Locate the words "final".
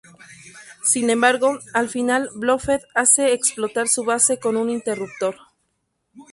1.87-2.31